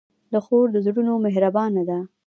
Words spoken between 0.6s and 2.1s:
د زړونو مهربانه ده.